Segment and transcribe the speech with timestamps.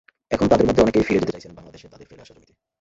[0.35, 2.53] এখন তাঁদের মধ্যে অনেকেই ফিরে যেতে চাইছেন বাংলাদেশে তাঁদের ফেলে আসা জমিতে।